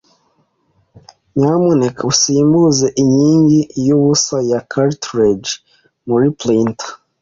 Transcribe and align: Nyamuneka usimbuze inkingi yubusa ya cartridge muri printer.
Nyamuneka 1.37 2.01
usimbuze 2.11 2.87
inkingi 3.01 3.59
yubusa 3.85 4.35
ya 4.49 4.59
cartridge 4.71 5.49
muri 6.09 6.27
printer. 6.39 6.89